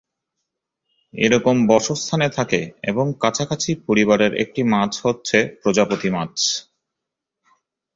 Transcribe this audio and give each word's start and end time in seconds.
এরকম 1.13 1.55
বাসস্থানে 1.67 2.27
থাকে 2.29 2.61
এবং 2.83 3.05
কাছাকাছি 3.19 3.71
পরিবারের 3.87 4.33
একটি 4.35 4.61
মাছ 4.73 4.91
হচ্ছে 5.05 5.37
প্রজাপতি 5.61 6.09
মাছ। 6.09 6.35